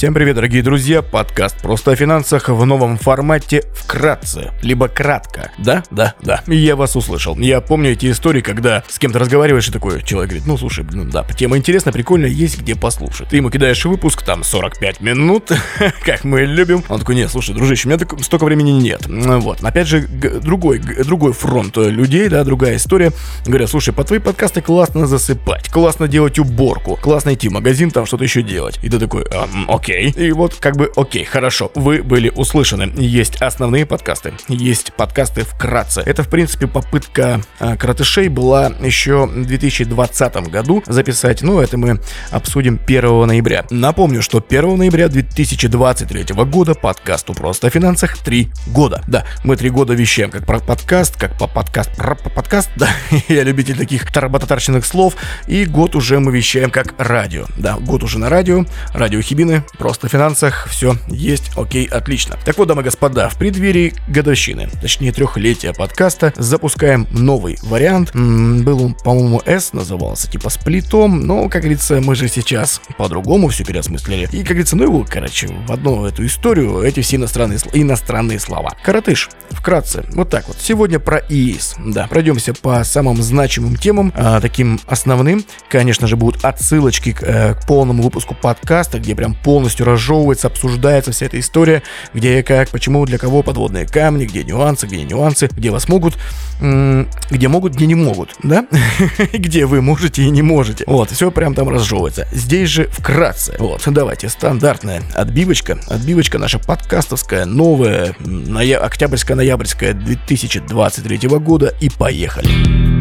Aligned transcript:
Всем 0.00 0.14
привет, 0.14 0.36
дорогие 0.36 0.62
друзья! 0.62 1.02
Подкаст 1.02 1.60
«Просто 1.60 1.90
о 1.90 1.94
финансах» 1.94 2.48
в 2.48 2.64
новом 2.64 2.96
формате 2.96 3.64
вкратце, 3.74 4.50
либо 4.62 4.88
кратко. 4.88 5.52
Да, 5.58 5.84
да, 5.90 6.14
да. 6.22 6.42
Я 6.46 6.74
вас 6.74 6.96
услышал. 6.96 7.36
Я 7.36 7.60
помню 7.60 7.90
эти 7.90 8.10
истории, 8.10 8.40
когда 8.40 8.82
с 8.88 8.98
кем-то 8.98 9.18
разговариваешь 9.18 9.68
и 9.68 9.72
такой 9.72 10.02
человек 10.02 10.30
говорит, 10.30 10.46
ну 10.46 10.56
слушай, 10.56 10.84
блин, 10.84 11.10
да, 11.10 11.22
тема 11.36 11.58
интересная, 11.58 11.92
прикольная, 11.92 12.30
есть 12.30 12.62
где 12.62 12.76
послушать. 12.76 13.28
Ты 13.28 13.36
ему 13.36 13.50
кидаешь 13.50 13.84
выпуск, 13.84 14.22
там 14.22 14.42
45 14.42 15.02
минут, 15.02 15.52
как 16.06 16.24
мы 16.24 16.46
любим. 16.46 16.82
Он 16.88 16.98
такой, 16.98 17.14
нет, 17.14 17.30
слушай, 17.30 17.54
дружище, 17.54 17.86
у 17.86 17.90
меня 17.90 17.98
так, 17.98 18.18
столько 18.24 18.44
времени 18.44 18.70
нет. 18.70 19.02
Вот. 19.06 19.62
Опять 19.62 19.86
же, 19.86 20.08
другой, 20.08 20.78
другой 20.78 21.34
фронт 21.34 21.76
людей, 21.76 22.30
да, 22.30 22.42
другая 22.44 22.76
история. 22.76 23.12
Говорят, 23.44 23.68
слушай, 23.68 23.92
по 23.92 24.02
твои 24.04 24.18
подкасты 24.18 24.62
классно 24.62 25.06
засыпать, 25.06 25.68
классно 25.68 26.08
делать 26.08 26.38
уборку, 26.38 26.96
классно 26.96 27.34
идти 27.34 27.50
в 27.50 27.52
магазин, 27.52 27.90
там 27.90 28.06
что-то 28.06 28.24
еще 28.24 28.40
делать. 28.40 28.78
И 28.82 28.88
ты 28.88 28.98
такой, 28.98 29.26
а, 29.30 29.46
окей. 29.68 29.89
И 29.90 30.32
вот 30.32 30.54
как 30.56 30.76
бы 30.76 30.90
окей, 30.96 31.24
хорошо, 31.24 31.70
вы 31.74 32.02
были 32.02 32.30
услышаны. 32.30 32.92
Есть 32.96 33.36
основные 33.42 33.86
подкасты, 33.86 34.34
есть 34.48 34.92
подкасты 34.94 35.42
вкратце. 35.44 36.02
Это, 36.04 36.22
в 36.22 36.28
принципе, 36.28 36.66
попытка 36.66 37.40
а, 37.58 37.76
Кратышей 37.76 38.28
была 38.28 38.72
еще 38.80 39.26
в 39.26 39.46
2020 39.46 40.34
году 40.48 40.82
записать. 40.86 41.42
Ну, 41.42 41.60
это 41.60 41.76
мы 41.76 42.00
обсудим 42.30 42.80
1 42.84 43.26
ноября. 43.26 43.66
Напомню, 43.70 44.22
что 44.22 44.44
1 44.46 44.76
ноября 44.76 45.08
2023 45.08 46.34
года 46.44 46.74
подкасту 46.74 47.34
«Просто 47.34 47.66
о 47.66 47.70
финансах» 47.70 48.18
3 48.18 48.50
года. 48.68 49.02
Да, 49.06 49.24
мы 49.44 49.56
3 49.56 49.70
года 49.70 49.94
вещаем 49.94 50.30
как 50.30 50.46
про 50.46 50.60
подкаст, 50.60 51.16
как 51.18 51.36
по 51.38 51.46
подкаст, 51.46 51.94
про 51.96 52.14
подкаст, 52.14 52.70
да, 52.76 52.88
я 53.28 53.42
любитель 53.42 53.76
таких 53.76 54.10
тарабататарщинных 54.10 54.84
слов, 54.84 55.16
и 55.46 55.64
год 55.64 55.94
уже 55.94 56.20
мы 56.20 56.32
вещаем 56.32 56.70
как 56.70 56.94
радио. 56.98 57.46
Да, 57.56 57.78
год 57.78 58.02
уже 58.02 58.18
на 58.18 58.28
радио, 58.28 58.64
радио 58.92 59.20
Хибины, 59.20 59.64
просто 59.80 60.08
в 60.08 60.12
финансах, 60.12 60.68
все 60.68 60.94
есть, 61.08 61.52
окей, 61.56 61.86
отлично. 61.86 62.38
Так 62.44 62.58
вот, 62.58 62.68
дамы 62.68 62.82
и 62.82 62.84
господа, 62.84 63.30
в 63.30 63.38
преддверии 63.38 63.94
годовщины, 64.08 64.68
точнее 64.80 65.10
трехлетия 65.10 65.72
подкаста, 65.72 66.34
запускаем 66.36 67.08
новый 67.12 67.58
вариант. 67.62 68.10
М-м, 68.14 68.62
был 68.62 68.84
он, 68.84 68.94
по-моему, 68.94 69.40
S 69.46 69.72
назывался, 69.72 70.30
типа 70.30 70.50
с 70.50 70.58
плитом, 70.58 71.26
но, 71.26 71.48
как 71.48 71.62
говорится, 71.62 71.98
мы 72.02 72.14
же 72.14 72.28
сейчас 72.28 72.82
по-другому 72.98 73.48
все 73.48 73.64
переосмыслили. 73.64 74.28
И, 74.32 74.40
как 74.40 74.48
говорится, 74.48 74.76
ну 74.76 74.84
его, 74.84 75.06
короче, 75.08 75.48
в 75.66 75.72
одну 75.72 76.04
эту 76.04 76.26
историю 76.26 76.82
эти 76.82 77.00
все 77.00 77.16
иностранные, 77.16 77.58
иностранные 77.72 78.38
слова. 78.38 78.76
Коротыш, 78.84 79.30
вкратце, 79.48 80.04
вот 80.12 80.28
так 80.28 80.46
вот. 80.46 80.58
Сегодня 80.60 80.98
про 80.98 81.22
ИИС. 81.26 81.76
Да, 81.86 82.06
пройдемся 82.06 82.52
по 82.52 82.84
самым 82.84 83.22
значимым 83.22 83.76
темам, 83.76 84.12
а, 84.14 84.40
таким 84.40 84.78
основным. 84.86 85.42
Конечно 85.70 86.06
же, 86.06 86.16
будут 86.16 86.44
отсылочки 86.44 87.12
к, 87.12 87.22
э, 87.22 87.54
к 87.54 87.66
полному 87.66 88.02
выпуску 88.02 88.34
подкаста, 88.34 88.98
где 88.98 89.14
прям 89.14 89.34
полностью 89.34 89.69
разжевывается, 89.78 90.48
обсуждается 90.48 91.12
вся 91.12 91.26
эта 91.26 91.38
история, 91.38 91.82
где 92.14 92.40
и 92.40 92.42
как, 92.42 92.70
почему, 92.70 93.04
для 93.06 93.18
кого 93.18 93.42
подводные 93.42 93.86
камни, 93.86 94.24
где 94.24 94.42
нюансы, 94.42 94.86
где 94.86 95.02
нюансы, 95.02 95.48
где 95.50 95.70
вас 95.70 95.88
могут, 95.88 96.18
где 96.60 97.48
могут, 97.48 97.74
где 97.74 97.86
не 97.86 97.94
могут, 97.94 98.34
да? 98.42 98.66
где 99.32 99.66
вы 99.66 99.82
можете 99.82 100.22
и 100.22 100.30
не 100.30 100.42
можете. 100.42 100.84
Вот, 100.86 101.10
все 101.10 101.30
прям 101.30 101.54
там 101.54 101.68
разжевывается. 101.68 102.26
Здесь 102.32 102.68
же 102.68 102.88
вкратце. 102.88 103.56
Вот, 103.58 103.82
давайте, 103.86 104.28
стандартная 104.28 105.02
отбивочка. 105.14 105.78
Отбивочка 105.88 106.38
наша 106.38 106.58
подкастовская, 106.58 107.44
новая, 107.44 108.14
ноя- 108.20 108.78
октябрьская-ноябрьская 108.78 109.94
2023 109.94 111.28
года. 111.38 111.74
И 111.80 111.88
поехали. 111.88 112.99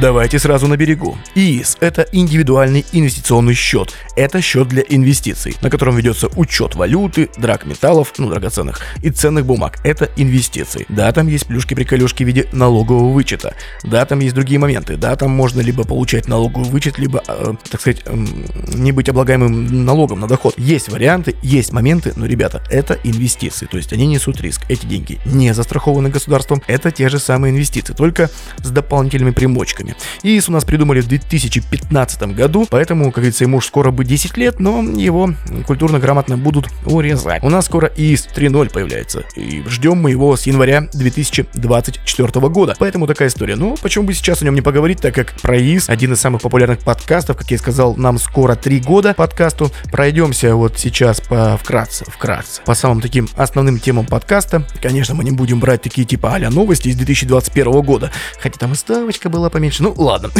Давайте 0.00 0.38
сразу 0.38 0.68
на 0.68 0.76
берегу. 0.76 1.18
ИИС– 1.34 1.76
это 1.80 2.06
индивидуальный 2.12 2.86
инвестиционный 2.92 3.54
счет. 3.54 3.94
Это 4.14 4.40
счет 4.40 4.68
для 4.68 4.84
инвестиций, 4.88 5.56
на 5.60 5.70
котором 5.70 5.96
ведется 5.96 6.28
учет 6.36 6.76
валюты, 6.76 7.28
драг 7.36 7.66
металлов, 7.66 8.12
ну, 8.18 8.30
драгоценных, 8.30 8.80
и 9.02 9.10
ценных 9.10 9.44
бумаг. 9.44 9.80
Это 9.82 10.08
инвестиции. 10.16 10.86
Да, 10.88 11.10
там 11.10 11.26
есть 11.26 11.46
плюшки-приколюшки 11.46 12.22
в 12.22 12.26
виде 12.28 12.48
налогового 12.52 13.12
вычета. 13.12 13.56
Да, 13.82 14.04
там 14.06 14.20
есть 14.20 14.36
другие 14.36 14.60
моменты. 14.60 14.96
Да, 14.96 15.16
там 15.16 15.32
можно 15.32 15.60
либо 15.62 15.82
получать 15.82 16.28
налоговый 16.28 16.68
вычет, 16.68 16.96
либо, 16.98 17.20
э, 17.26 17.54
так 17.68 17.80
сказать, 17.80 18.02
э, 18.04 18.16
не 18.74 18.92
быть 18.92 19.08
облагаемым 19.08 19.84
налогом 19.84 20.20
на 20.20 20.28
доход. 20.28 20.54
Есть 20.58 20.90
варианты, 20.90 21.34
есть 21.42 21.72
моменты, 21.72 22.12
но, 22.14 22.26
ребята, 22.26 22.62
это 22.70 22.96
инвестиции. 23.02 23.66
То 23.66 23.78
есть 23.78 23.92
они 23.92 24.06
несут 24.06 24.40
риск. 24.40 24.62
Эти 24.68 24.86
деньги 24.86 25.18
не 25.24 25.52
застрахованы 25.52 26.08
государством. 26.08 26.62
Это 26.68 26.92
те 26.92 27.08
же 27.08 27.18
самые 27.18 27.52
инвестиции, 27.52 27.94
только 27.94 28.30
с 28.58 28.70
дополнительными 28.70 29.32
примочками 29.32 29.87
играми. 29.88 29.98
ИИС 30.22 30.48
у 30.48 30.52
нас 30.52 30.64
придумали 30.64 31.00
в 31.00 31.08
2015 31.08 32.22
году, 32.34 32.66
поэтому, 32.68 33.06
как 33.06 33.16
говорится, 33.16 33.44
ему 33.44 33.58
уж 33.58 33.66
скоро 33.66 33.90
бы 33.90 34.04
10 34.04 34.36
лет, 34.36 34.60
но 34.60 34.82
его 34.82 35.30
культурно-грамотно 35.66 36.36
будут 36.36 36.68
урезать. 36.84 37.42
У 37.42 37.50
нас 37.50 37.66
скоро 37.66 37.90
ИИС 37.96 38.28
3.0 38.34 38.72
появляется, 38.72 39.24
и 39.36 39.62
ждем 39.68 39.98
мы 39.98 40.10
его 40.10 40.36
с 40.36 40.46
января 40.46 40.82
2024 40.92 42.48
года. 42.48 42.74
Поэтому 42.78 43.06
такая 43.06 43.28
история. 43.28 43.56
Ну, 43.56 43.76
почему 43.80 44.06
бы 44.06 44.14
сейчас 44.14 44.42
о 44.42 44.44
нем 44.44 44.54
не 44.54 44.62
поговорить, 44.62 45.00
так 45.00 45.14
как 45.14 45.32
про 45.40 45.58
ИИС 45.58 45.88
один 45.88 46.12
из 46.12 46.20
самых 46.20 46.42
популярных 46.42 46.80
подкастов, 46.80 47.36
как 47.36 47.50
я 47.50 47.58
сказал, 47.58 47.96
нам 47.96 48.18
скоро 48.18 48.54
3 48.54 48.80
года 48.80 49.14
подкасту. 49.14 49.70
Пройдемся 49.90 50.54
вот 50.54 50.78
сейчас 50.78 51.20
по 51.20 51.56
вкратце, 51.56 52.04
вкратце, 52.06 52.62
по 52.64 52.74
самым 52.74 53.00
таким 53.00 53.28
основным 53.36 53.78
темам 53.78 54.06
подкаста. 54.06 54.66
Конечно, 54.82 55.14
мы 55.14 55.24
не 55.24 55.30
будем 55.30 55.60
брать 55.60 55.82
такие 55.82 56.06
типа 56.06 56.34
а 56.34 56.50
новости 56.50 56.88
из 56.88 56.96
2021 56.96 57.80
года, 57.82 58.12
хотя 58.40 58.58
там 58.58 58.72
и 58.72 58.74
ставочка 58.74 59.28
была 59.28 59.50
поменьше, 59.50 59.77
меньше. 59.80 59.82
Ну, 59.82 59.94
ладно. 60.04 60.30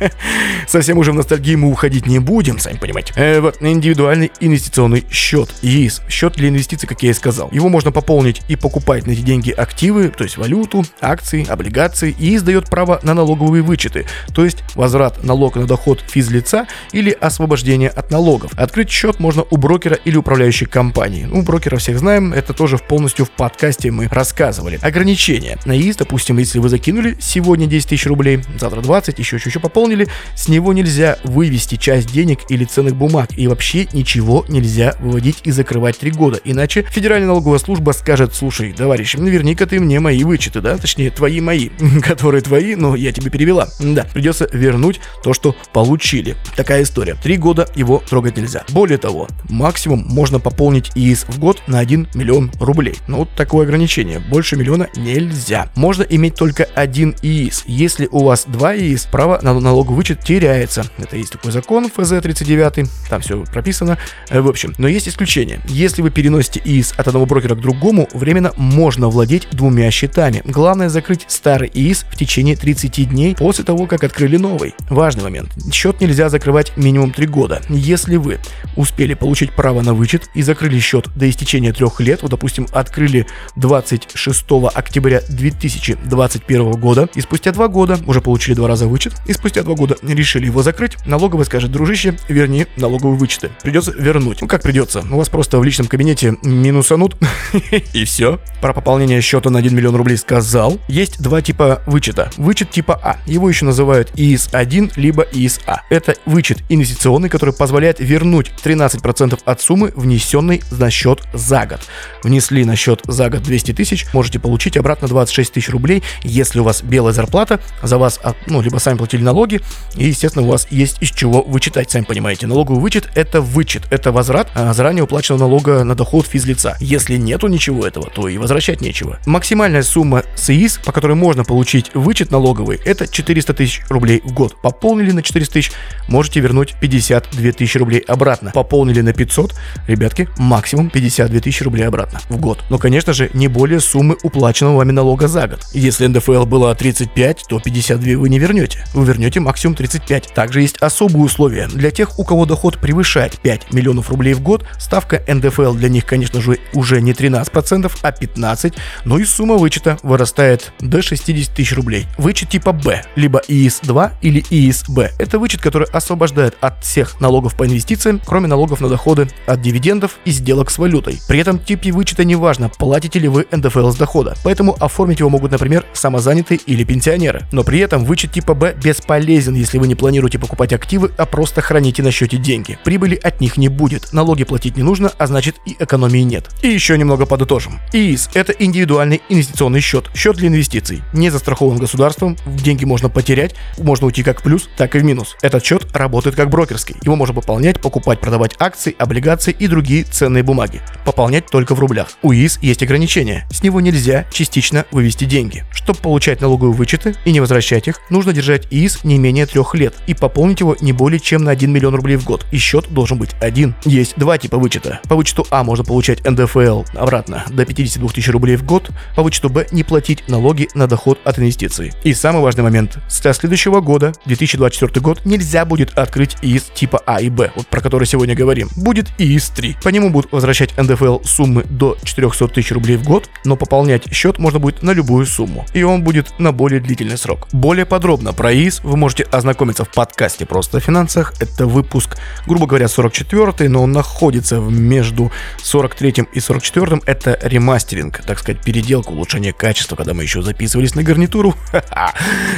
Совсем 0.66 0.98
уже 0.98 1.12
в 1.12 1.14
ностальгии 1.14 1.54
мы 1.54 1.70
уходить 1.70 2.06
не 2.06 2.18
будем, 2.18 2.58
сами 2.58 2.78
понимаете. 2.78 3.12
Э, 3.16 3.40
вот, 3.40 3.58
индивидуальный 3.60 4.32
инвестиционный 4.40 5.04
счет. 5.10 5.50
ИИС. 5.62 6.02
Счет 6.08 6.34
для 6.34 6.48
инвестиций, 6.48 6.88
как 6.88 7.02
я 7.02 7.10
и 7.10 7.14
сказал. 7.14 7.50
Его 7.52 7.68
можно 7.68 7.92
пополнить 7.92 8.42
и 8.48 8.56
покупать 8.56 9.06
на 9.06 9.12
эти 9.12 9.20
деньги 9.20 9.50
активы, 9.50 10.08
то 10.08 10.24
есть 10.24 10.36
валюту, 10.36 10.84
акции, 11.00 11.46
облигации, 11.48 12.14
и 12.18 12.36
издает 12.36 12.68
право 12.68 13.00
на 13.02 13.14
налоговые 13.14 13.62
вычеты, 13.62 14.06
то 14.34 14.44
есть 14.44 14.58
возврат 14.74 15.24
налога 15.24 15.60
на 15.60 15.66
доход 15.66 16.02
физлица 16.06 16.66
или 16.92 17.10
освобождение 17.10 17.88
от 17.88 18.10
налогов. 18.10 18.52
Открыть 18.56 18.90
счет 18.90 19.20
можно 19.20 19.44
у 19.50 19.56
брокера 19.56 19.96
или 19.96 20.16
управляющей 20.16 20.66
компании. 20.66 21.24
Ну, 21.24 21.42
брокера 21.42 21.76
всех 21.76 21.98
знаем, 21.98 22.32
это 22.32 22.52
тоже 22.52 22.78
полностью 22.78 23.26
в 23.26 23.30
подкасте 23.30 23.90
мы 23.90 24.08
рассказывали. 24.08 24.78
Ограничения. 24.82 25.58
На 25.64 25.76
ИИС, 25.76 25.96
допустим, 25.96 26.38
если 26.38 26.58
вы 26.58 26.68
закинули 26.68 27.16
сегодня 27.20 27.66
10 27.66 27.88
тысяч 27.88 28.06
рублей, 28.06 28.42
завтра 28.62 28.80
20, 28.80 29.18
еще 29.18 29.38
чуть-чуть 29.38 29.60
пополнили, 29.60 30.08
с 30.36 30.48
него 30.48 30.72
нельзя 30.72 31.18
вывести 31.24 31.76
часть 31.76 32.12
денег 32.12 32.40
или 32.48 32.64
ценных 32.64 32.96
бумаг, 32.96 33.36
и 33.36 33.48
вообще 33.48 33.86
ничего 33.92 34.44
нельзя 34.48 34.94
выводить 35.00 35.40
и 35.44 35.50
закрывать 35.50 35.98
3 35.98 36.10
года, 36.12 36.40
иначе 36.44 36.86
Федеральная 36.90 37.28
налоговая 37.28 37.58
служба 37.58 37.92
скажет, 37.92 38.34
слушай, 38.34 38.72
товарищ, 38.72 39.14
наверняка 39.14 39.66
ты 39.66 39.80
мне 39.80 40.00
мои 40.00 40.22
вычеты, 40.24 40.60
да, 40.60 40.78
точнее, 40.78 41.10
твои 41.10 41.40
мои, 41.40 41.70
которые 42.02 42.42
твои, 42.42 42.74
но 42.76 42.94
я 42.94 43.12
тебе 43.12 43.30
перевела. 43.30 43.68
Да, 43.80 44.06
придется 44.12 44.48
вернуть 44.52 45.00
то, 45.22 45.32
что 45.32 45.56
получили. 45.72 46.36
Такая 46.56 46.82
история. 46.82 47.16
Три 47.22 47.36
года 47.36 47.68
его 47.74 48.02
трогать 48.08 48.36
нельзя. 48.36 48.64
Более 48.70 48.98
того, 48.98 49.28
максимум 49.48 50.04
можно 50.08 50.38
пополнить 50.38 50.92
ИИС 50.94 51.24
в 51.24 51.38
год 51.38 51.62
на 51.66 51.78
1 51.78 52.08
миллион 52.14 52.52
рублей. 52.60 52.96
Ну, 53.08 53.18
вот 53.18 53.30
такое 53.36 53.64
ограничение. 53.64 54.20
Больше 54.20 54.56
миллиона 54.56 54.88
нельзя. 54.96 55.70
Можно 55.74 56.02
иметь 56.02 56.34
только 56.34 56.64
один 56.64 57.14
ИИС. 57.22 57.64
Если 57.66 58.08
у 58.10 58.24
вас 58.24 58.44
2 58.52 58.76
ИИС, 58.76 59.06
право 59.06 59.40
на 59.42 59.58
налоговый 59.58 59.96
вычет 59.96 60.22
теряется. 60.22 60.84
Это 60.98 61.16
есть 61.16 61.32
такой 61.32 61.50
закон 61.50 61.86
ФЗ-39, 61.86 62.88
там 63.08 63.20
все 63.20 63.42
прописано. 63.44 63.98
Э, 64.28 64.40
в 64.40 64.48
общем, 64.48 64.74
но 64.78 64.86
есть 64.86 65.08
исключение. 65.08 65.60
Если 65.66 66.02
вы 66.02 66.10
переносите 66.10 66.60
ИИС 66.64 66.94
от 66.96 67.08
одного 67.08 67.26
брокера 67.26 67.54
к 67.54 67.60
другому, 67.60 68.08
временно 68.12 68.52
можно 68.56 69.08
владеть 69.08 69.48
двумя 69.50 69.90
счетами. 69.90 70.42
Главное 70.44 70.88
закрыть 70.88 71.24
старый 71.28 71.70
ИИС 71.72 72.04
в 72.10 72.16
течение 72.16 72.54
30 72.56 73.08
дней 73.08 73.34
после 73.34 73.64
того, 73.64 73.86
как 73.86 74.04
открыли 74.04 74.36
новый. 74.36 74.74
Важный 74.88 75.24
момент. 75.24 75.50
Счет 75.72 76.00
нельзя 76.00 76.28
закрывать 76.28 76.76
минимум 76.76 77.12
3 77.12 77.26
года. 77.26 77.62
Если 77.68 78.16
вы 78.16 78.38
успели 78.76 79.14
получить 79.14 79.52
право 79.52 79.80
на 79.80 79.94
вычет 79.94 80.28
и 80.34 80.42
закрыли 80.42 80.78
счет 80.78 81.08
до 81.16 81.28
истечения 81.28 81.72
трех 81.72 82.00
лет, 82.00 82.22
вот, 82.22 82.30
допустим, 82.30 82.68
открыли 82.72 83.26
26 83.56 84.44
октября 84.74 85.22
2021 85.28 86.72
года, 86.72 87.08
и 87.14 87.20
спустя 87.20 87.52
два 87.52 87.68
года 87.68 87.98
уже 88.06 88.20
получили 88.20 88.41
два 88.50 88.68
раза 88.68 88.86
вычет, 88.86 89.14
и 89.26 89.32
спустя 89.32 89.62
два 89.62 89.74
года 89.74 89.96
решили 90.02 90.46
его 90.46 90.62
закрыть, 90.62 90.96
налоговая 91.06 91.44
скажет, 91.44 91.70
дружище, 91.70 92.16
верни 92.28 92.66
налоговые 92.76 93.16
вычеты. 93.16 93.50
Придется 93.62 93.92
вернуть. 93.92 94.40
Ну 94.40 94.48
как 94.48 94.62
придется? 94.62 95.04
У 95.10 95.16
вас 95.16 95.28
просто 95.28 95.58
в 95.58 95.64
личном 95.64 95.86
кабинете 95.86 96.36
минусанут, 96.42 97.16
и 97.92 98.04
все. 98.04 98.40
Про 98.60 98.72
пополнение 98.72 99.20
счета 99.20 99.50
на 99.50 99.58
1 99.58 99.74
миллион 99.74 99.96
рублей 99.96 100.16
сказал. 100.16 100.78
Есть 100.88 101.22
два 101.22 101.40
типа 101.40 101.82
вычета. 101.86 102.30
Вычет 102.36 102.70
типа 102.70 102.98
А. 103.02 103.16
Его 103.26 103.48
еще 103.48 103.64
называют 103.64 104.10
ИИС-1 104.16 104.92
либо 104.96 105.22
ИИС-А. 105.22 105.82
Это 105.90 106.14
вычет 106.26 106.62
инвестиционный, 106.68 107.28
который 107.28 107.54
позволяет 107.54 108.00
вернуть 108.00 108.50
13% 108.64 109.38
от 109.44 109.60
суммы, 109.60 109.92
внесенной 109.94 110.62
на 110.70 110.90
счет 110.90 111.22
за 111.32 111.66
год. 111.66 111.80
Внесли 112.22 112.64
на 112.64 112.76
счет 112.76 113.02
за 113.06 113.30
год 113.30 113.42
200 113.42 113.72
тысяч, 113.72 114.06
можете 114.12 114.38
получить 114.38 114.76
обратно 114.76 115.08
26 115.08 115.52
тысяч 115.52 115.68
рублей, 115.70 116.02
если 116.22 116.60
у 116.60 116.64
вас 116.64 116.82
белая 116.82 117.12
зарплата, 117.12 117.60
за 117.82 117.98
вас, 117.98 118.20
ну, 118.46 118.60
либо 118.60 118.78
сами 118.78 118.96
платили 118.98 119.22
налоги, 119.22 119.60
и, 119.96 120.06
естественно, 120.06 120.46
у 120.46 120.50
вас 120.50 120.66
есть 120.70 121.02
из 121.02 121.10
чего 121.10 121.42
вычитать, 121.42 121.90
сами 121.90 122.04
понимаете. 122.04 122.46
Налоговый 122.46 122.80
вычет– 122.80 123.10
это 123.14 123.40
вычет, 123.40 123.84
это 123.90 124.12
возврат 124.12 124.48
а, 124.54 124.72
заранее 124.72 125.04
уплаченного 125.04 125.40
налога 125.40 125.84
на 125.84 125.94
доход 125.94 126.26
физлица. 126.26 126.76
Если 126.80 127.16
нету 127.16 127.48
ничего 127.48 127.86
этого, 127.86 128.10
то 128.10 128.28
и 128.28 128.38
возвращать 128.38 128.80
нечего. 128.80 129.18
Максимальная 129.26 129.82
сумма 129.82 130.22
СИИС, 130.36 130.78
по 130.84 130.92
которой 130.92 131.14
можно 131.14 131.44
получить 131.44 131.90
вычет 131.94 132.30
налоговый, 132.30 132.80
это 132.84 133.06
400 133.06 133.54
тысяч 133.54 133.82
рублей 133.88 134.20
в 134.24 134.32
год. 134.32 134.60
Пополнили 134.60 135.12
на 135.12 135.22
400 135.22 135.52
тысяч, 135.52 135.72
можете 136.08 136.40
вернуть 136.40 136.74
52 136.80 137.52
тысячи 137.52 137.78
рублей 137.78 138.00
обратно. 138.00 138.50
Пополнили 138.52 139.00
на 139.00 139.12
500, 139.12 139.54
ребятки, 139.86 140.28
максимум 140.36 140.90
52 140.90 141.40
тысячи 141.40 141.62
рублей 141.62 141.86
обратно 141.86 142.20
в 142.28 142.38
год. 142.38 142.62
Но, 142.70 142.78
конечно 142.78 143.12
же, 143.12 143.30
не 143.34 143.48
более 143.48 143.80
суммы 143.80 144.16
уплаченного 144.22 144.76
вами 144.76 144.92
налога 144.92 145.28
за 145.28 145.48
год. 145.48 145.60
Если 145.72 146.06
НДФЛ 146.06 146.44
было 146.44 146.74
35, 146.74 147.44
то 147.48 147.60
52 147.60 148.11
вы 148.16 148.28
не 148.28 148.38
вернете. 148.38 148.84
Вы 148.94 149.04
вернете 149.04 149.40
максимум 149.40 149.74
35. 149.74 150.34
Также 150.34 150.62
есть 150.62 150.76
особые 150.78 151.24
условия. 151.24 151.68
Для 151.68 151.90
тех, 151.90 152.18
у 152.18 152.24
кого 152.24 152.46
доход 152.46 152.78
превышает 152.78 153.38
5 153.38 153.72
миллионов 153.72 154.10
рублей 154.10 154.34
в 154.34 154.40
год, 154.40 154.64
ставка 154.78 155.22
НДФЛ 155.26 155.74
для 155.74 155.88
них, 155.88 156.06
конечно 156.06 156.40
же, 156.40 156.58
уже 156.74 157.00
не 157.00 157.12
13%, 157.12 157.90
а 158.02 158.10
15%, 158.10 158.74
но 159.04 159.18
и 159.18 159.24
сумма 159.24 159.56
вычета 159.56 159.98
вырастает 160.02 160.72
до 160.80 161.02
60 161.02 161.54
тысяч 161.54 161.74
рублей. 161.74 162.06
Вычет 162.18 162.50
типа 162.50 162.72
Б, 162.72 163.02
либо 163.16 163.40
ИИС-2 163.48 164.12
или 164.22 164.44
ИИС-Б. 164.50 165.12
Это 165.18 165.38
вычет, 165.38 165.60
который 165.60 165.88
освобождает 165.88 166.56
от 166.60 166.82
всех 166.84 167.20
налогов 167.20 167.56
по 167.56 167.66
инвестициям, 167.66 168.20
кроме 168.24 168.48
налогов 168.48 168.80
на 168.80 168.88
доходы 168.88 169.28
от 169.46 169.60
дивидендов 169.60 170.18
и 170.24 170.30
сделок 170.30 170.70
с 170.70 170.78
валютой. 170.78 171.20
При 171.28 171.38
этом 171.38 171.58
типе 171.58 171.92
вычета 171.92 172.24
не 172.24 172.36
важно, 172.36 172.68
платите 172.68 173.18
ли 173.18 173.28
вы 173.28 173.46
НДФЛ 173.50 173.90
с 173.90 173.96
дохода, 173.96 174.34
поэтому 174.44 174.76
оформить 174.80 175.20
его 175.20 175.30
могут, 175.30 175.50
например, 175.52 175.84
самозанятые 175.92 176.58
или 176.66 176.84
пенсионеры. 176.84 177.42
Но 177.52 177.64
при 177.64 177.78
этом 177.80 178.01
вычет 178.04 178.32
типа 178.32 178.54
Б 178.54 178.74
бесполезен, 178.82 179.54
если 179.54 179.78
вы 179.78 179.88
не 179.88 179.94
планируете 179.94 180.38
покупать 180.38 180.72
активы, 180.72 181.10
а 181.16 181.26
просто 181.26 181.60
храните 181.60 182.02
на 182.02 182.10
счете 182.10 182.36
деньги. 182.36 182.78
Прибыли 182.84 183.14
от 183.16 183.40
них 183.40 183.56
не 183.56 183.68
будет, 183.68 184.12
налоги 184.12 184.44
платить 184.44 184.76
не 184.76 184.82
нужно, 184.82 185.12
а 185.18 185.26
значит 185.26 185.56
и 185.66 185.76
экономии 185.78 186.20
нет. 186.20 186.48
И 186.62 186.68
еще 186.68 186.96
немного 186.98 187.26
подытожим. 187.26 187.80
ИИС– 187.92 188.30
это 188.34 188.52
индивидуальный 188.52 189.22
инвестиционный 189.28 189.80
счет, 189.80 190.10
счет 190.14 190.36
для 190.36 190.48
инвестиций. 190.48 191.02
Не 191.12 191.30
застрахован 191.30 191.78
государством, 191.78 192.36
деньги 192.46 192.84
можно 192.84 193.08
потерять, 193.08 193.54
можно 193.78 194.06
уйти 194.06 194.22
как 194.22 194.40
в 194.40 194.42
плюс, 194.42 194.68
так 194.76 194.94
и 194.94 194.98
в 194.98 195.04
минус. 195.04 195.36
Этот 195.42 195.64
счет 195.64 195.86
работает 195.94 196.36
как 196.36 196.50
брокерский. 196.50 196.96
Его 197.02 197.16
можно 197.16 197.34
пополнять, 197.34 197.80
покупать, 197.80 198.20
продавать 198.20 198.54
акции, 198.58 198.94
облигации 198.98 199.54
и 199.58 199.66
другие 199.66 200.04
ценные 200.04 200.42
бумаги. 200.42 200.80
Пополнять 201.04 201.46
только 201.46 201.74
в 201.74 201.80
рублях. 201.80 202.08
У 202.22 202.32
ИИС 202.32 202.58
есть 202.62 202.82
ограничения. 202.82 203.46
С 203.50 203.62
него 203.62 203.80
нельзя 203.80 204.26
частично 204.32 204.86
вывести 204.90 205.24
деньги. 205.24 205.64
Чтобы 205.72 205.98
получать 205.98 206.40
налоговые 206.40 206.74
вычеты 206.74 207.14
и 207.24 207.32
не 207.32 207.40
возвращать 207.40 207.88
их, 207.88 207.91
нужно 208.10 208.32
держать 208.32 208.66
ИИС 208.70 209.04
не 209.04 209.18
менее 209.18 209.46
трех 209.46 209.74
лет 209.74 209.94
и 210.06 210.14
пополнить 210.14 210.60
его 210.60 210.76
не 210.80 210.92
более 210.92 211.20
чем 211.20 211.44
на 211.44 211.50
1 211.50 211.70
миллион 211.70 211.94
рублей 211.94 212.16
в 212.16 212.24
год. 212.24 212.46
И 212.52 212.58
счет 212.58 212.86
должен 212.90 213.18
быть 213.18 213.30
один. 213.40 213.74
Есть 213.84 214.14
два 214.16 214.38
типа 214.38 214.58
вычета. 214.58 215.00
По 215.08 215.16
вычету 215.16 215.46
А 215.50 215.64
можно 215.64 215.84
получать 215.84 216.24
НДФЛ 216.24 216.84
обратно 216.94 217.44
до 217.50 217.64
52 217.64 218.08
тысяч 218.10 218.28
рублей 218.28 218.56
в 218.56 218.64
год, 218.64 218.90
по 219.16 219.22
вычету 219.22 219.48
Б 219.48 219.66
не 219.70 219.82
платить 219.84 220.28
налоги 220.28 220.68
на 220.74 220.86
доход 220.86 221.18
от 221.24 221.38
инвестиций. 221.38 221.92
И 222.04 222.14
самый 222.14 222.42
важный 222.42 222.62
момент. 222.62 222.98
С 223.08 223.20
следующего 223.32 223.80
года, 223.80 224.12
2024 224.26 225.00
год, 225.00 225.24
нельзя 225.24 225.64
будет 225.64 225.96
открыть 225.98 226.36
ИИС 226.42 226.70
типа 226.74 227.02
А 227.06 227.20
и 227.20 227.28
Б, 227.28 227.52
вот 227.56 227.66
про 227.66 227.80
который 227.80 228.06
сегодня 228.06 228.34
говорим. 228.34 228.68
Будет 228.76 229.08
ИИС-3. 229.18 229.82
По 229.82 229.88
нему 229.88 230.10
будут 230.10 230.32
возвращать 230.32 230.76
НДФЛ 230.76 231.20
суммы 231.24 231.64
до 231.64 231.96
400 232.02 232.48
тысяч 232.48 232.72
рублей 232.72 232.96
в 232.96 233.04
год, 233.04 233.28
но 233.44 233.56
пополнять 233.56 234.12
счет 234.12 234.38
можно 234.38 234.58
будет 234.58 234.82
на 234.82 234.92
любую 234.92 235.26
сумму. 235.26 235.66
И 235.72 235.82
он 235.82 236.02
будет 236.02 236.38
на 236.38 236.52
более 236.52 236.80
длительный 236.80 237.18
срок. 237.18 237.48
Более 237.52 237.81
подробно 237.86 238.32
про 238.32 238.52
ИИС 238.52 238.80
вы 238.82 238.96
можете 238.96 239.24
ознакомиться 239.24 239.84
в 239.84 239.90
подкасте 239.90 240.46
«Просто 240.46 240.78
о 240.78 240.80
финансах». 240.80 241.34
Это 241.40 241.66
выпуск, 241.66 242.16
грубо 242.46 242.66
говоря, 242.66 242.88
44 242.88 243.68
но 243.68 243.82
он 243.82 243.92
находится 243.92 244.56
между 244.56 245.30
43 245.62 246.28
и 246.32 246.40
44 246.40 247.02
Это 247.06 247.38
ремастеринг, 247.42 248.22
так 248.26 248.38
сказать, 248.38 248.62
переделка, 248.62 249.10
улучшение 249.10 249.52
качества, 249.52 249.96
когда 249.96 250.14
мы 250.14 250.22
еще 250.22 250.42
записывались 250.42 250.94
на 250.94 251.02
гарнитуру. 251.02 251.54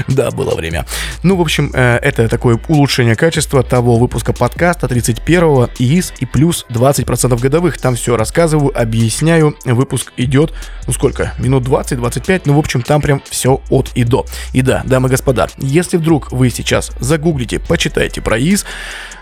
Да, 0.09 0.31
было 0.31 0.55
время. 0.55 0.87
Ну, 1.23 1.37
в 1.37 1.41
общем, 1.41 1.71
э, 1.73 1.97
это 1.97 2.29
такое 2.29 2.61
улучшение 2.69 3.17
качества 3.17 3.63
того 3.63 3.97
выпуска 3.97 4.33
подкаста 4.33 4.87
31-го 4.87 5.71
ИИС 5.79 6.13
и 6.21 6.27
плюс 6.27 6.67
20% 6.71 7.41
годовых. 7.41 7.79
Там 7.79 7.97
все 7.97 8.17
рассказываю, 8.17 8.79
объясняю. 8.79 9.57
Выпуск 9.65 10.13
идет, 10.17 10.53
ну 10.87 10.93
сколько, 10.93 11.35
минут 11.39 11.65
20-25, 11.67 12.43
ну, 12.45 12.55
в 12.55 12.59
общем, 12.59 12.83
там 12.83 13.01
прям 13.01 13.23
все 13.29 13.61
от 13.71 13.91
и 13.95 14.05
до. 14.05 14.27
И 14.53 14.63
да, 14.63 14.83
дамы 14.85 15.09
господа, 15.15 15.47
если 15.59 15.97
вдруг 15.97 16.33
вы 16.33 16.51
сейчас 16.51 16.91
загуглите, 16.99 17.61
почитайте 17.61 18.21
про 18.21 18.37
ИИС, 18.37 18.65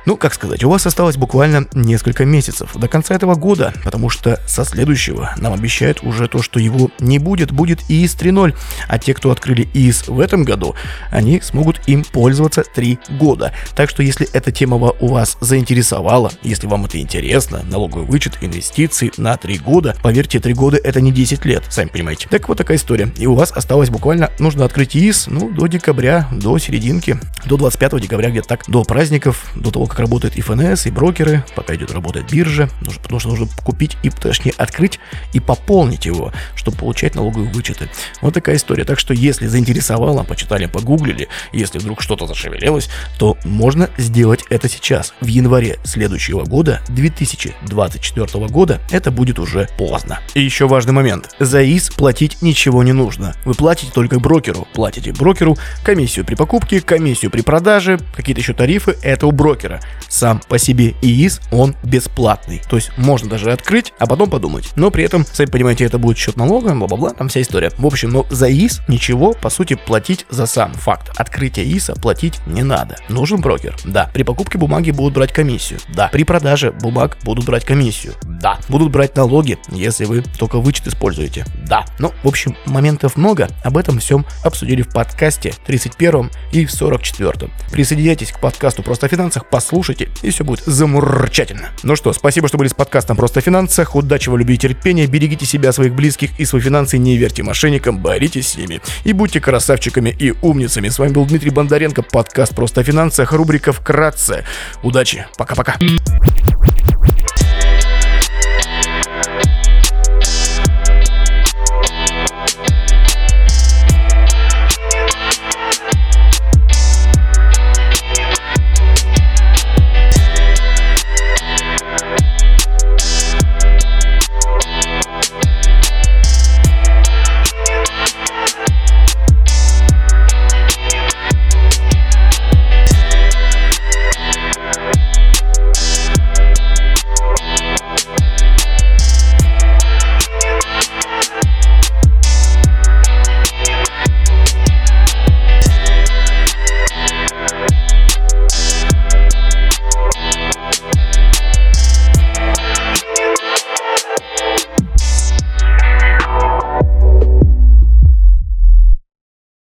ну, 0.07 0.17
как 0.17 0.33
сказать, 0.35 0.65
у 0.65 0.71
вас 0.71 0.87
осталось 0.87 1.17
буквально 1.17 1.67
несколько 1.75 2.25
месяцев 2.25 2.71
до 2.75 2.89
конца 2.89 3.15
этого 3.15 3.35
года, 3.35 3.75
потому 3.85 4.09
что 4.09 4.41
со 4.47 4.65
следующего 4.65 5.35
нам 5.37 5.53
обещают 5.53 6.03
уже 6.03 6.29
то, 6.29 6.43
что 6.43 6.59
его 6.59 6.91
не 6.99 7.19
будет, 7.19 7.53
будет 7.53 7.83
ИИС 7.89 8.17
3.0, 8.17 8.57
а 8.89 8.99
те, 8.99 9.13
кто 9.13 9.31
открыли 9.31 9.69
ИИС 9.75 10.09
в 10.09 10.19
этом 10.19 10.45
году, 10.45 10.75
они 11.11 11.43
смогут 11.43 11.81
им 11.87 12.05
пользоваться 12.05 12.65
3 12.65 12.99
года. 13.11 13.53
Так 13.77 13.91
что 13.91 14.03
если 14.03 14.27
эта 14.33 14.51
тема 14.51 14.77
у 14.77 15.09
вас 15.09 15.37
заинтересовала, 15.41 16.33
если 16.43 16.67
вам 16.67 16.87
это 16.87 16.99
интересно, 16.99 17.63
налоговый 17.65 18.07
вычет, 18.07 18.39
инвестиции 18.41 19.13
на 19.19 19.37
3 19.37 19.59
года, 19.59 19.95
поверьте, 20.03 20.41
3 20.41 20.55
года 20.55 20.79
это 20.79 21.03
не 21.03 21.13
10 21.13 21.45
лет, 21.45 21.65
сами 21.69 21.89
понимаете. 21.89 22.29
Так 22.31 22.49
вот 22.49 22.57
такая 22.57 22.79
история. 22.79 23.13
И 23.19 23.27
у 23.27 23.35
вас 23.35 23.53
осталось 23.53 23.91
буквально, 23.91 24.31
нужно 24.39 24.65
открыть 24.65 24.97
ИИС, 24.97 25.27
ну, 25.29 25.51
до 25.51 25.69
декабря, 25.83 26.29
до 26.31 26.59
серединки, 26.59 27.19
до 27.45 27.57
25 27.57 28.01
декабря 28.01 28.31
где-то 28.31 28.47
так, 28.47 28.63
до 28.69 28.85
праздников, 28.85 29.51
до 29.57 29.73
того, 29.73 29.87
как 29.87 29.99
работает 29.99 30.37
и 30.37 30.41
ФНС, 30.41 30.87
и 30.87 30.91
брокеры, 30.93 31.45
пока 31.57 31.75
идет 31.75 31.91
работает 31.91 32.31
биржа, 32.31 32.69
потому 33.03 33.19
что 33.19 33.31
нужно 33.31 33.49
купить 33.65 33.97
и, 34.05 34.11
точнее, 34.11 34.53
открыть 34.57 35.01
и 35.33 35.41
пополнить 35.41 36.07
его, 36.07 36.33
чтобы 36.55 36.77
получать 36.77 37.17
налоговые 37.17 37.51
вычеты. 37.51 37.89
Вот 38.21 38.33
такая 38.33 38.57
история. 38.57 38.85
Так 38.85 39.01
что, 39.01 39.13
если 39.13 39.49
заинтересовало, 39.49 40.23
почитали, 40.23 40.67
погуглили, 40.67 41.27
если 41.53 41.81
вдруг 41.81 42.01
что-то 42.01 42.29
зашевелилось, 42.29 42.89
то 43.19 43.37
можно 43.45 43.91
сделать 43.99 44.45
это 44.51 44.69
сейчас. 44.69 45.15
В 45.21 45.27
январе 45.27 45.81
следующего 45.83 46.45
года, 46.45 46.81
2024 46.91 48.47
года, 48.47 48.81
это 48.93 49.11
будет 49.11 49.41
уже 49.41 49.69
поздно. 49.77 50.21
И 50.35 50.43
еще 50.43 50.69
важный 50.69 50.93
момент. 50.93 51.35
За 51.41 51.61
ИС 51.65 51.91
платить 51.91 52.41
ничего 52.41 52.85
не 52.85 52.93
нужно. 52.93 53.35
Вы 53.45 53.55
платите 53.55 53.91
только 53.93 54.21
брокеру. 54.21 54.69
Платите 54.75 55.13
брокеру 55.13 55.59
комиссию 55.85 56.25
при 56.25 56.35
покупке, 56.35 56.81
комиссию 56.81 57.31
при 57.31 57.41
продаже, 57.41 57.99
какие-то 58.15 58.41
еще 58.41 58.55
тарифы, 58.55 58.97
это 59.03 59.27
у 59.27 59.33
брокера. 59.33 59.81
Сам 60.09 60.41
по 60.49 60.59
себе 60.59 60.95
ИИС, 61.03 61.41
он 61.51 61.75
бесплатный. 61.83 62.63
То 62.69 62.77
есть 62.77 62.91
можно 62.97 63.29
даже 63.29 63.53
открыть, 63.53 63.93
а 63.99 64.07
потом 64.07 64.31
подумать. 64.31 64.71
Но 64.77 64.91
при 64.91 65.05
этом, 65.05 65.25
сами 65.25 65.49
понимаете, 65.49 65.85
это 65.85 65.99
будет 65.99 66.19
счет 66.19 66.37
налога, 66.37 66.75
бла-бла-бла, 66.75 67.11
там 67.11 67.29
вся 67.29 67.41
история. 67.43 67.71
В 67.79 67.87
общем, 67.87 68.11
но 68.11 68.27
за 68.31 68.51
ИИС 68.51 68.83
ничего, 68.89 69.33
по 69.33 69.51
сути, 69.51 69.75
платить 69.75 70.27
за 70.31 70.47
сам 70.47 70.73
факт. 70.75 71.11
Открытия 71.17 71.65
ИИСа 71.65 71.95
платить 71.95 72.41
не 72.47 72.63
надо. 72.63 72.97
Нужен 73.09 73.41
брокер? 73.41 73.77
Да. 73.85 74.11
При 74.13 74.23
покупке 74.23 74.59
бумаги 74.59 74.91
будут 74.91 75.15
брать 75.15 75.33
комиссию? 75.33 75.81
Да. 75.95 76.09
При 76.09 76.25
продаже 76.25 76.73
бумаг 76.73 77.19
будут 77.25 77.45
брать 77.45 77.65
комиссию? 77.65 78.15
Да. 78.23 78.59
Будут 78.69 78.91
брать 78.91 79.17
налоги, 79.17 79.59
если 79.71 80.05
вы 80.05 80.23
только 80.39 80.59
вычет 80.59 80.89
используете? 80.89 81.45
Да. 81.67 81.85
Ну, 81.99 82.13
в 82.23 82.29
общем, 82.29 82.57
моментов 82.67 83.17
много. 83.17 83.49
Об 83.63 83.77
этом 83.77 83.99
всем 83.99 84.27
обсудили 84.45 84.83
в 84.83 84.89
подкасте 84.89 85.55
31 85.67 86.31
и 86.53 86.67
в 86.67 86.73
44. 86.73 87.51
Присоединяйтесь 87.71 88.33
к 88.33 88.41
подкасту 88.41 88.83
«Просто 88.83 89.07
о 89.07 89.09
финансах», 89.09 89.47
послушайте, 89.49 90.09
и 90.23 90.31
все 90.31 90.45
будет 90.45 90.65
замурчательно. 90.65 91.71
Ну 91.83 91.97
что, 91.97 92.13
спасибо, 92.13 92.49
что 92.49 92.59
были 92.59 92.69
с 92.69 92.75
подкастом 92.75 93.17
«Просто 93.17 93.41
о 93.41 93.43
финансах». 93.43 93.95
Удачи 93.95 94.29
вам, 94.29 94.39
любви 94.39 94.55
и 94.55 94.59
терпения. 94.59 95.07
Берегите 95.07 95.47
себя, 95.47 95.73
своих 95.73 95.95
близких 95.95 96.39
и 96.39 96.45
свои 96.45 96.61
финансы. 96.61 96.99
Не 96.99 97.17
верьте 97.17 97.43
мошенникам, 97.43 97.99
боритесь 97.99 98.49
с 98.49 98.57
ними. 98.57 98.81
И 99.05 99.13
будьте 99.13 99.41
красавчиками 99.41 100.15
и 100.19 100.33
умницами. 100.43 100.89
С 100.89 100.99
вами 100.99 101.13
был 101.13 101.27
Дмитрий 101.27 101.51
Бондаренко, 101.51 102.03
подкаст 102.03 102.55
«Просто 102.55 102.81
о 102.81 102.85
финансах», 102.85 103.33
рубрика 103.33 103.73
«Вкратце». 103.73 104.45
Удачи, 104.83 105.27
пока-пока. 105.37 105.77